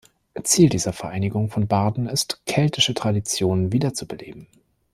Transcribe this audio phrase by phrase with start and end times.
[0.41, 4.47] Ziel dieser Vereinigung von Barden ist, keltische Traditionen wiederzubeleben.